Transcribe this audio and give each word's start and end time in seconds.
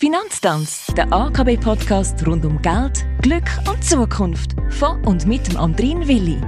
Finanztanz, 0.00 0.86
der 0.96 1.12
AKB-Podcast 1.12 2.24
rund 2.24 2.44
um 2.44 2.62
Geld, 2.62 3.04
Glück 3.20 3.50
und 3.68 3.82
Zukunft. 3.82 4.54
Von 4.70 5.04
und 5.04 5.26
mit 5.26 5.48
dem 5.48 5.56
Andrin 5.56 6.06
Willi. 6.06 6.40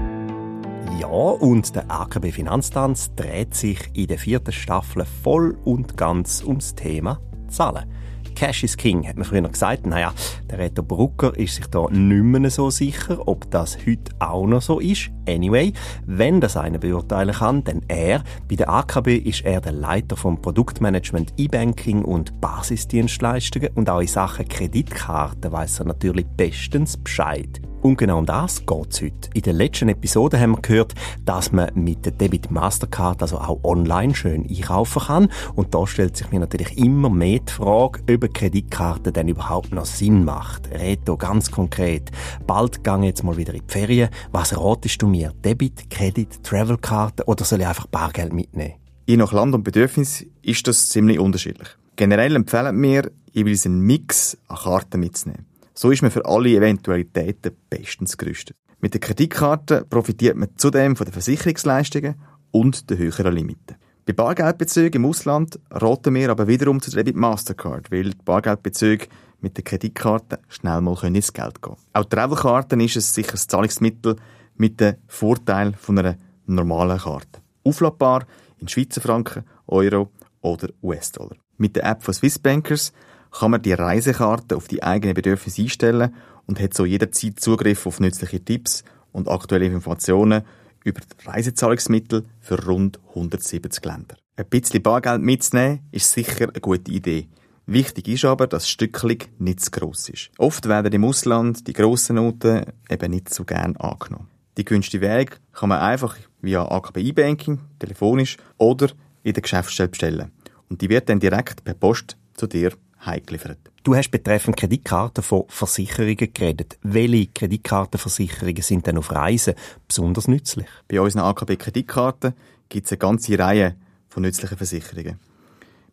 Ja, 1.00 1.08
und 1.08 1.74
der 1.74 1.90
AKB 1.90 2.30
Finanztanz 2.30 3.12
dreht 3.16 3.56
sich 3.56 3.90
in 3.92 4.06
der 4.06 4.20
vierten 4.20 4.52
Staffel 4.52 5.04
voll 5.24 5.58
und 5.64 5.96
ganz 5.96 6.44
ums 6.44 6.76
Thema 6.76 7.20
Zahlen. 7.48 7.92
Cash 8.40 8.64
is 8.64 8.74
King, 8.78 9.06
hat 9.06 9.16
man 9.16 9.26
früher 9.26 9.46
gesagt. 9.46 9.84
Naja, 9.84 10.14
der 10.50 10.60
Reto 10.60 10.82
Brucker 10.82 11.36
ist 11.36 11.56
sich 11.56 11.66
da 11.66 11.90
nicht 11.90 12.24
mehr 12.24 12.48
so 12.48 12.70
sicher, 12.70 13.28
ob 13.28 13.50
das 13.50 13.76
heute 13.86 14.12
auch 14.18 14.46
noch 14.46 14.62
so 14.62 14.80
ist. 14.80 15.10
Anyway, 15.28 15.74
wenn 16.06 16.40
das 16.40 16.56
einer 16.56 16.78
beurteilen 16.78 17.34
kann, 17.34 17.64
dann 17.64 17.82
er. 17.88 18.24
Bei 18.48 18.56
der 18.56 18.70
AKB 18.70 19.08
ist 19.08 19.44
er 19.44 19.60
der 19.60 19.72
Leiter 19.72 20.16
vom 20.16 20.40
Produktmanagement 20.40 21.34
E-Banking 21.36 22.02
und 22.02 22.40
Basisdienstleistungen 22.40 23.72
und 23.74 23.90
auch 23.90 24.00
in 24.00 24.06
Sachen 24.06 24.48
Kreditkarten 24.48 25.52
weiß 25.52 25.80
er 25.80 25.84
natürlich 25.84 26.26
bestens 26.26 26.96
Bescheid. 26.96 27.60
Und 27.82 27.96
genau 27.96 28.18
um 28.18 28.26
das 28.26 28.66
geht's 28.66 29.00
heute. 29.00 29.30
In 29.32 29.40
der 29.40 29.54
letzten 29.54 29.88
Episode 29.88 30.38
haben 30.38 30.52
wir 30.52 30.60
gehört, 30.60 30.94
dass 31.24 31.50
man 31.50 31.70
mit 31.74 32.04
der 32.04 32.12
Debit 32.12 32.50
Mastercard 32.50 33.22
also 33.22 33.38
auch 33.38 33.64
online 33.64 34.14
schön 34.14 34.46
einkaufen 34.46 35.02
kann. 35.02 35.32
Und 35.54 35.74
da 35.74 35.86
stellt 35.86 36.14
sich 36.14 36.30
mir 36.30 36.40
natürlich 36.40 36.76
immer 36.76 37.08
mehr 37.08 37.38
die 37.38 37.52
Frage, 37.52 38.00
ob 38.02 38.10
eine 38.10 38.28
Kreditkarte 38.28 39.12
denn 39.12 39.28
überhaupt 39.28 39.72
noch 39.72 39.86
Sinn 39.86 40.24
macht. 40.24 40.70
Reto, 40.70 41.16
ganz 41.16 41.50
konkret. 41.50 42.10
Bald 42.46 42.84
gehe 42.84 43.02
jetzt 43.04 43.24
mal 43.24 43.38
wieder 43.38 43.54
in 43.54 43.62
die 43.66 43.72
Ferien. 43.72 44.10
Was 44.30 44.54
ratest 44.58 45.00
du 45.00 45.06
mir? 45.06 45.32
Debit, 45.42 45.88
Kredit, 45.88 46.44
Travelkarte 46.44 47.24
oder 47.24 47.44
soll 47.44 47.60
ich 47.60 47.66
einfach 47.66 47.86
Bargeld 47.86 48.34
mitnehmen? 48.34 48.74
Je 49.06 49.16
nach 49.16 49.32
Land 49.32 49.54
und 49.54 49.64
Bedürfnis 49.64 50.26
ist 50.42 50.66
das 50.68 50.90
ziemlich 50.90 51.18
unterschiedlich. 51.18 51.68
Generell 51.96 52.36
empfehlen 52.36 52.80
wir, 52.82 53.10
jeweils 53.32 53.64
einen 53.64 53.80
Mix 53.80 54.36
an 54.48 54.58
Karten 54.58 55.00
mitzunehmen. 55.00 55.49
So 55.80 55.90
ist 55.90 56.02
man 56.02 56.10
für 56.10 56.26
alle 56.26 56.50
Eventualitäten 56.50 57.56
bestens 57.70 58.18
gerüstet. 58.18 58.54
Mit 58.80 58.92
der 58.92 59.00
Kreditkarte 59.00 59.86
profitiert 59.88 60.36
man 60.36 60.50
zudem 60.56 60.94
von 60.94 61.06
den 61.06 61.14
Versicherungsleistungen 61.14 62.16
und 62.50 62.90
den 62.90 62.98
höheren 62.98 63.34
Limiten. 63.34 63.76
Bei 64.04 64.12
Bargeldbezügen 64.12 65.02
im 65.02 65.08
Ausland 65.08 65.58
raten 65.70 66.14
wir 66.14 66.28
aber 66.28 66.46
wiederum 66.48 66.82
zu 66.82 66.90
Debit 66.90 67.16
Mastercard, 67.16 67.90
weil 67.90 68.10
die 68.10 68.22
Bargeldbezüge 68.22 69.06
mit 69.40 69.56
der 69.56 69.64
Kreditkarte 69.64 70.40
schnell 70.50 70.82
mal 70.82 71.02
ins 71.02 71.32
Geld 71.32 71.62
gehen 71.62 71.76
Auch 71.94 72.04
Travelkarten 72.04 72.78
ist 72.80 72.96
ein 72.96 73.00
sicheres 73.00 73.46
Zahlungsmittel 73.46 74.16
mit 74.56 74.80
dem 74.82 74.96
Vorteil 75.06 75.72
von 75.78 75.98
einer 75.98 76.18
normalen 76.44 76.98
Karte. 76.98 77.40
Aufladbar 77.64 78.26
in 78.58 78.68
Schweizer 78.68 79.00
Franken, 79.00 79.44
Euro 79.66 80.10
oder 80.42 80.68
US-Dollar. 80.82 81.38
Mit 81.56 81.76
der 81.76 81.86
App 81.86 82.02
von 82.02 82.12
Swissbankers 82.12 82.92
kann 83.30 83.52
man 83.52 83.62
die 83.62 83.72
Reisekarte 83.72 84.56
auf 84.56 84.68
die 84.68 84.82
eigenen 84.82 85.14
Bedürfnisse 85.14 85.62
einstellen 85.62 86.14
und 86.46 86.60
hat 86.60 86.74
so 86.74 86.84
jederzeit 86.84 87.38
Zugriff 87.40 87.86
auf 87.86 88.00
nützliche 88.00 88.44
Tipps 88.44 88.84
und 89.12 89.28
aktuelle 89.28 89.66
Informationen 89.66 90.42
über 90.84 91.00
Reisezahlungsmittel 91.24 92.24
für 92.40 92.64
rund 92.64 92.98
170 93.10 93.84
Länder. 93.84 94.16
Ein 94.36 94.46
bisschen 94.46 94.82
Bargeld 94.82 95.20
mitzunehmen 95.22 95.80
ist 95.92 96.10
sicher 96.10 96.48
eine 96.48 96.60
gute 96.60 96.90
Idee. 96.90 97.28
Wichtig 97.66 98.08
ist 98.08 98.24
aber, 98.24 98.46
dass 98.46 98.62
das 98.62 98.70
Stückchen 98.70 99.18
nicht 99.38 99.60
zu 99.60 99.70
gross 99.70 100.08
ist. 100.08 100.30
Oft 100.38 100.66
werden 100.66 100.92
im 100.92 101.04
Ausland 101.04 101.68
die 101.68 101.72
grossen 101.72 102.16
Noten 102.16 102.64
eben 102.88 103.10
nicht 103.10 103.32
so 103.32 103.44
gern 103.44 103.76
angenommen. 103.76 104.28
Die 104.56 104.64
günstige 104.64 105.06
Weg 105.06 105.38
kann 105.52 105.68
man 105.68 105.78
einfach 105.78 106.16
via 106.40 106.64
AKB 106.64 106.98
E-Banking, 106.98 107.60
telefonisch 107.78 108.38
oder 108.58 108.88
in 109.22 109.34
der 109.34 109.42
Geschäftsstelle 109.42 109.90
bestellen. 109.90 110.32
Und 110.68 110.80
die 110.80 110.88
wird 110.88 111.08
dann 111.08 111.20
direkt 111.20 111.62
per 111.62 111.74
Post 111.74 112.16
zu 112.34 112.46
dir 112.46 112.72
heimgeliefert. 113.04 113.58
Du 113.82 113.94
hast 113.94 114.10
betreffend 114.10 114.56
Kreditkarten 114.56 115.24
von 115.24 115.44
Versicherungen 115.48 116.16
geredet. 116.16 116.78
Welche 116.82 117.28
Kreditkartenversicherungen 117.28 118.62
sind 118.62 118.86
denn 118.86 118.98
auf 118.98 119.10
Reisen 119.10 119.54
besonders 119.88 120.28
nützlich? 120.28 120.66
Bei 120.86 121.00
unseren 121.00 121.22
AKB-Kreditkarten 121.22 122.34
gibt 122.68 122.86
es 122.86 122.92
eine 122.92 122.98
ganze 122.98 123.38
Reihe 123.38 123.76
von 124.08 124.22
nützlichen 124.22 124.58
Versicherungen. 124.58 125.18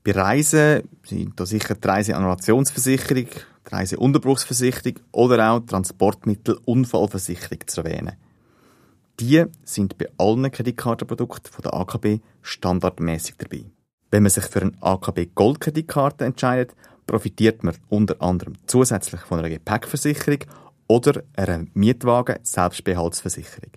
Bei 0.03 0.11
Reisen 0.11 0.83
sind 1.03 1.39
da 1.39 1.45
sicher 1.45 1.75
die 1.75 1.87
Reiseannulationsversicherung, 1.87 3.25
die 3.25 3.71
Reiseunterbruchsversicherung 3.75 4.99
oder 5.11 5.51
auch 5.51 5.59
Transportmittelunfallversicherung 5.61 7.59
zu 7.67 7.81
erwähnen. 7.81 8.15
Die 9.19 9.43
sind 9.63 9.97
bei 9.97 10.07
allen 10.17 10.51
Kreditkartenprodukten 10.51 11.51
von 11.51 11.63
der 11.63 11.73
AKB 11.73 12.19
standardmäßig 12.41 13.35
dabei. 13.37 13.65
Wenn 14.11 14.23
man 14.23 14.29
sich 14.29 14.45
für 14.45 14.61
eine 14.61 14.71
AKB 14.79 15.27
Goldkreditkarte 15.35 16.23
entscheidet, 16.23 16.73
profitiert 17.07 17.63
man 17.63 17.75
unter 17.89 18.21
anderem 18.21 18.53
zusätzlich 18.67 19.21
von 19.21 19.39
einer 19.39 19.49
Gepäckversicherung 19.49 20.41
oder 20.87 21.23
einer 21.35 21.65
Mietwagen-Selbstbehaltsversicherung. 21.73 23.71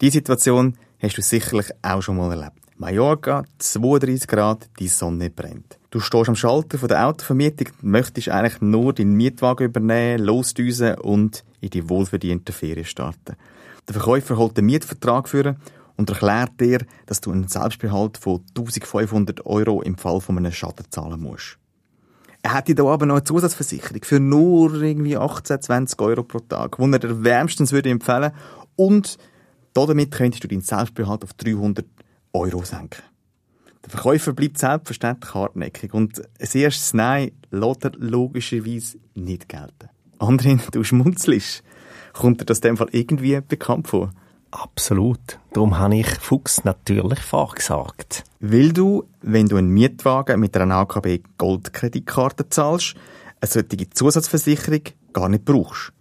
Diese 0.00 0.18
Situation 0.18 0.78
hast 1.00 1.18
du 1.18 1.22
sicherlich 1.22 1.66
auch 1.82 2.00
schon 2.00 2.16
mal 2.16 2.30
erlebt. 2.30 2.62
Mallorca, 2.76 3.44
32 3.58 4.26
Grad, 4.26 4.68
die 4.80 4.88
Sonne 4.88 5.30
brennt. 5.30 5.78
Du 5.90 6.00
stehst 6.00 6.28
am 6.28 6.34
Schalter 6.34 6.78
von 6.78 6.88
der 6.88 7.06
Autovermietung, 7.06 7.68
möchtest 7.82 8.28
eigentlich 8.28 8.60
nur 8.60 8.92
deinen 8.92 9.14
Mietwagen 9.14 9.66
übernehmen, 9.66 10.24
losdüsen 10.24 10.94
und 10.96 11.44
in 11.60 11.70
die 11.70 11.88
wohlverdienten 11.88 12.52
Ferien 12.54 12.84
starten. 12.84 13.36
Der 13.86 13.94
Verkäufer 13.94 14.36
holt 14.36 14.56
den 14.56 14.66
Mietvertrag 14.66 15.28
für 15.28 15.56
und 15.96 16.08
erklärt 16.10 16.60
dir, 16.60 16.78
dass 17.06 17.20
du 17.20 17.30
einen 17.30 17.46
Selbstbehalt 17.46 18.18
von 18.18 18.42
1500 18.56 19.46
Euro 19.46 19.82
im 19.82 19.96
Fall 19.96 20.20
von 20.20 20.38
einem 20.38 20.50
Schaden 20.50 20.86
zahlen 20.90 21.20
musst. 21.20 21.58
Er 22.42 22.56
hätte 22.56 22.74
da 22.74 22.84
aber 22.84 23.06
noch 23.06 23.16
eine 23.16 23.24
Zusatzversicherung 23.24 24.02
für 24.02 24.18
nur 24.18 24.82
irgendwie 24.82 25.16
18, 25.16 25.62
20 25.62 26.00
Euro 26.00 26.24
pro 26.24 26.40
Tag, 26.40 26.76
die 26.76 26.92
er 26.92 26.98
dir 26.98 27.22
wärmstens 27.22 27.72
würde 27.72 27.90
empfehlen 27.90 28.32
und 28.74 29.16
damit 29.74 30.10
könntest 30.10 30.44
du 30.44 30.48
deinen 30.48 30.60
Selbstbehalt 30.60 31.22
auf 31.22 31.34
300 31.34 31.86
Euro 32.32 32.62
senken. 32.64 33.02
Der 33.84 33.90
Verkäufer 33.90 34.32
bleibt 34.32 34.58
selbstverständlich 34.58 35.34
hartnäckig 35.34 35.94
und 35.94 36.20
ein 36.20 36.48
erstes 36.52 36.94
Nein 36.94 37.32
lässt 37.50 37.84
er 37.84 37.92
logischerweise 37.96 38.98
nicht 39.14 39.48
gelten. 39.48 39.88
Andrin, 40.18 40.60
du 40.70 40.84
schmunzelst. 40.84 41.62
Kommt 42.12 42.40
dir 42.40 42.44
das 42.44 42.58
in 42.58 42.62
dem 42.62 42.76
Fall 42.76 42.88
irgendwie 42.92 43.40
bekannt 43.40 43.88
vor? 43.88 44.12
Absolut. 44.52 45.38
Darum 45.54 45.78
habe 45.78 45.96
ich 45.96 46.06
Fuchs 46.06 46.62
natürlich 46.64 47.18
vorgesagt. 47.20 48.24
Weil 48.38 48.72
du, 48.72 49.04
wenn 49.22 49.48
du 49.48 49.56
einen 49.56 49.70
Mietwagen 49.70 50.38
mit 50.38 50.56
einer 50.56 50.76
AKB 50.76 51.20
Goldkreditkarte 51.38 52.48
zahlst, 52.48 52.94
eine 53.40 53.50
solche 53.50 53.90
Zusatzversicherung 53.90 54.82
gar 55.14 55.30
nicht 55.30 55.46
brauchst. 55.46 55.92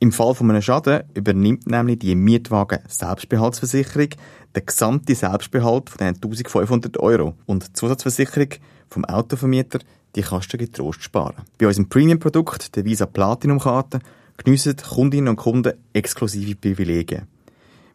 Im 0.00 0.10
Fall 0.10 0.34
von 0.34 0.50
einem 0.50 0.62
Schaden 0.62 1.04
übernimmt 1.14 1.68
nämlich 1.68 2.00
die 2.00 2.16
Mietwagen 2.16 2.80
Selbstbehaltsversicherung 2.88 4.08
den 4.56 4.66
gesamten 4.66 5.14
Selbstbehalt 5.14 5.90
von 5.90 5.98
diesen 5.98 6.16
1500 6.16 6.98
Euro. 6.98 7.34
Und 7.46 7.68
die 7.68 7.72
Zusatzversicherung 7.72 8.48
vom 8.88 9.04
Autovermieter, 9.04 9.78
die 10.16 10.22
kannst 10.22 10.52
du 10.52 10.58
getrost 10.58 11.04
sparen. 11.04 11.44
Bei 11.56 11.68
unserem 11.68 11.88
Premium-Produkt, 11.88 12.74
der 12.74 12.84
Visa 12.84 13.06
Platinum 13.06 13.60
Karte, 13.60 14.00
geniessen 14.38 14.76
Kundinnen 14.76 15.28
und 15.28 15.36
Kunden 15.36 15.74
exklusive 15.92 16.56
Privilegien. 16.56 17.28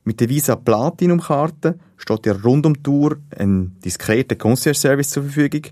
Mit 0.08 0.22
der 0.22 0.30
Visa 0.30 0.56
Platinum 0.56 1.20
Karte 1.20 1.78
steht 1.98 2.24
dir 2.24 2.42
rund 2.42 2.66
um 2.66 2.76
die 2.76 2.82
Tour 2.82 3.18
ein 3.38 3.76
diskreter 3.84 4.38
Concierge 4.38 4.80
Service 4.80 5.10
zur 5.10 5.24
Verfügung, 5.24 5.64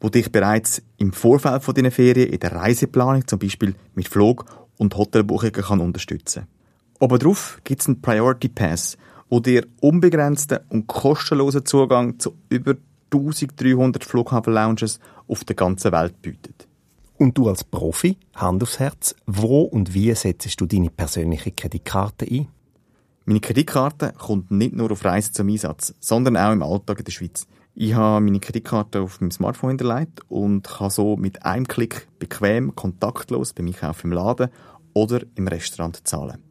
wo 0.00 0.08
dich 0.08 0.32
bereits 0.32 0.80
im 0.96 1.12
Vorfeld 1.12 1.62
von 1.62 1.74
deinen 1.74 1.90
Ferien 1.90 2.30
in 2.30 2.40
der 2.40 2.52
Reiseplanung, 2.52 3.28
zum 3.28 3.38
Beispiel 3.38 3.74
mit 3.94 4.08
Flug 4.08 4.46
und 4.78 4.96
Hotelbuchungen 4.96 5.52
kann 5.52 5.80
unterstützen. 5.80 6.46
Obendrauf 7.00 7.60
gibt 7.64 7.82
es 7.82 7.86
einen 7.86 8.00
Priority 8.00 8.48
Pass, 8.48 8.96
wo 9.28 9.40
dir 9.40 9.66
unbegrenzten 9.82 10.60
und 10.70 10.86
kostenlosen 10.86 11.66
Zugang 11.66 12.18
zu 12.18 12.34
über 12.48 12.76
1300 13.12 14.04
Flughafen-Lounges 14.04 15.00
auf 15.28 15.44
der 15.44 15.56
ganzen 15.56 15.92
Welt 15.92 16.22
bietet. 16.22 16.66
Und 17.18 17.36
du 17.36 17.46
als 17.46 17.62
Profi, 17.62 18.16
Hand 18.36 18.62
aufs 18.62 18.78
Herz, 18.78 19.14
wo 19.26 19.64
und 19.64 19.92
wie 19.92 20.14
setzt 20.14 20.58
du 20.62 20.64
deine 20.64 20.88
persönliche 20.88 21.50
Kreditkarte 21.50 22.24
ein? 22.24 22.48
Meine 23.24 23.40
Kreditkarte 23.40 24.14
kommt 24.18 24.50
nicht 24.50 24.74
nur 24.74 24.90
auf 24.90 25.04
Reisen 25.04 25.32
zum 25.32 25.48
Einsatz, 25.48 25.94
sondern 26.00 26.36
auch 26.36 26.52
im 26.52 26.62
Alltag 26.62 26.98
in 26.98 27.04
der 27.04 27.12
Schweiz. 27.12 27.46
Ich 27.74 27.94
habe 27.94 28.24
meine 28.24 28.40
Kreditkarte 28.40 29.00
auf 29.00 29.20
meinem 29.20 29.30
Smartphone 29.30 29.70
hinterlegt 29.70 30.20
und 30.28 30.66
kann 30.66 30.90
so 30.90 31.16
mit 31.16 31.44
einem 31.44 31.68
Klick 31.68 32.08
bequem, 32.18 32.74
kontaktlos 32.74 33.52
beim 33.52 33.68
Einkaufen 33.68 34.08
im 34.10 34.12
Laden 34.12 34.50
oder 34.92 35.20
im 35.36 35.46
Restaurant 35.46 36.06
zahlen. 36.06 36.42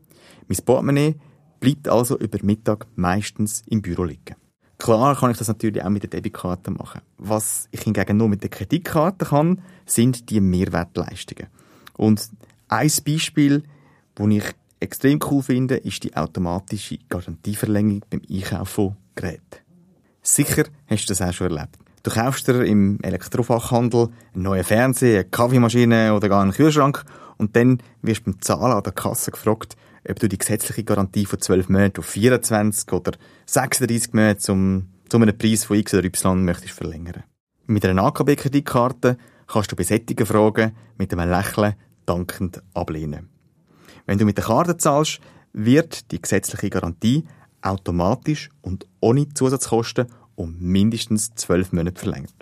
Mein 0.47 0.65
Portemonnaie 0.65 1.15
bleibt 1.59 1.89
also 1.89 2.18
über 2.18 2.39
Mittag 2.41 2.88
meistens 2.95 3.63
im 3.68 3.81
Büro 3.81 4.06
liegen. 4.06 4.35
Klar 4.77 5.15
kann 5.15 5.31
ich 5.31 5.38
das 5.38 5.50
natürlich 5.50 5.83
auch 5.83 5.89
mit 5.89 6.03
der 6.03 6.09
Debitkarte 6.09 6.71
machen. 6.71 7.01
Was 7.18 7.68
ich 7.71 7.81
hingegen 7.81 8.18
nur 8.18 8.29
mit 8.29 8.44
der 8.44 8.50
Kreditkarte 8.50 9.25
kann, 9.25 9.62
sind 9.85 10.29
die 10.29 10.39
Mehrwertleistungen. 10.39 11.47
Und 11.97 12.29
ein 12.68 12.91
Beispiel, 13.06 13.63
wo 14.15 14.27
ich 14.29 14.56
extrem 14.81 15.19
cool 15.30 15.44
finde, 15.44 15.78
ist 15.78 16.04
die 16.04 16.16
automatische 16.16 16.98
Garantieverlängerung 17.07 18.04
beim 18.10 18.22
Einkaufen 18.30 18.66
von 18.66 18.98
Geräten. 19.16 19.62
Sicher 20.22 20.66
hast 20.88 21.06
du 21.06 21.13
das 21.13 21.22
auch 21.22 21.33
schon 21.33 21.51
erlebt. 21.51 21.78
Du 22.04 22.12
kaufst 22.12 22.48
dir 22.48 22.63
im 22.63 23.00
Elektrofachhandel 23.01 24.10
einen 24.33 24.44
neuen 24.44 24.63
Fernseher, 24.63 25.22
eine 25.22 25.30
Kaffeemaschine 25.30 26.13
oder 26.16 26.30
gar 26.30 26.42
einen 26.42 26.51
Kühlschrank 26.51 27.04
und 27.38 27.56
dann 27.56 27.81
wirst 28.01 28.22
du 28.22 28.31
beim 28.31 28.42
Zahlen 28.42 28.72
an 28.72 28.83
der 28.83 28.94
Kasse 28.94 29.31
gefragt, 29.31 29.75
ob 30.10 30.19
du 30.19 30.28
die 30.28 30.38
gesetzliche 30.38 30.83
Garantie 30.83 31.25
von 31.25 31.39
12 31.39 31.69
Monaten 31.69 32.00
auf 32.00 32.06
24 32.07 32.92
oder 32.92 33.12
36 33.45 34.13
Monate 34.13 34.39
zum, 34.39 34.89
zu 35.10 35.18
einem 35.18 35.38
Preis 35.38 35.63
von 35.63 35.78
X 35.78 35.94
oder 35.94 36.06
Y 36.06 36.44
möchtest 36.44 36.74
verlängern. 36.74 37.24
Mit 37.68 37.86
einer 37.86 38.04
AKB-Kreditkarte 38.04 39.18
kannst 39.48 39.72
du 39.72 39.75
bei 39.75 39.83
solchen 39.83 40.25
Fragen 40.25 40.75
mit 40.98 41.13
einem 41.13 41.30
Lächeln 41.30 41.75
dankend 42.06 42.63
ablehnen. 42.74 43.31
Wenn 44.12 44.18
du 44.18 44.25
mit 44.25 44.36
der 44.36 44.44
Karte 44.44 44.75
zahlst, 44.75 45.22
wird 45.54 46.12
die 46.12 46.22
gesetzliche 46.22 46.69
Garantie 46.69 47.24
automatisch 47.62 48.50
und 48.62 48.86
ohne 49.00 49.30
Zusatzkosten 49.34 50.08
um 50.36 50.58
mindestens 50.60 51.34
zwölf 51.36 51.72
Monate 51.72 51.98
verlängert. 51.98 52.36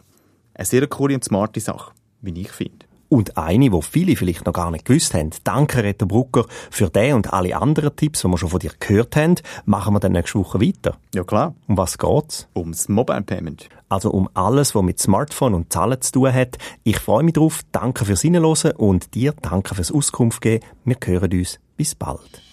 Eine 0.56 0.66
sehr 0.66 0.88
coole 0.88 1.14
und 1.14 1.24
smarte 1.24 1.60
Sache, 1.60 1.94
wie 2.22 2.42
ich 2.42 2.50
finde. 2.50 2.88
Und 3.10 3.38
eine, 3.38 3.72
wo 3.72 3.82
viele 3.82 4.16
vielleicht 4.16 4.46
noch 4.46 4.54
gar 4.54 4.72
nicht 4.72 4.86
gewusst 4.86 5.14
haben. 5.16 5.32
Danke, 5.44 5.84
Reto 5.84 6.06
Brucker, 6.06 6.46
für 6.70 6.90
den 6.90 7.16
und 7.16 7.34
alle 7.34 7.56
anderen 7.58 7.96
Tipps, 7.96 8.22
die 8.22 8.28
wir 8.28 8.38
schon 8.38 8.50
von 8.50 8.60
dir 8.60 8.72
gehört 8.80 9.16
haben. 9.16 9.36
Machen 9.66 9.96
wir 9.96 10.00
dann 10.00 10.12
nächste 10.12 10.40
Woche 10.40 10.62
weiter. 10.62 10.98
Ja, 11.14 11.24
klar. 11.24 11.56
Um 11.68 11.78
was 11.78 11.98
geht's? 11.98 12.48
Ums 12.56 12.88
Mobile 12.88 13.24
Payment. 13.24 13.68
Also 13.90 14.12
um 14.12 14.30
alles, 14.36 14.76
was 14.76 14.84
mit 14.84 15.00
Smartphone 15.00 15.56
und 15.56 15.74
Zahlen 15.74 16.00
zu 16.02 16.12
tun 16.12 16.34
hat. 16.34 16.58
Ich 16.84 17.00
freue 17.00 17.24
mich 17.24 17.34
drauf. 17.34 17.62
Danke 17.72 18.06
fürs 18.06 18.22
Hinhören 18.22 18.72
und 18.78 19.16
dir 19.16 19.34
danke 19.42 19.74
fürs 19.74 19.92
Auskunft 19.92 20.42
geben. 20.42 20.64
Wir 20.86 20.98
hören 21.04 21.32
uns. 21.32 21.60
Bis 21.76 21.96
bald. 21.96 22.49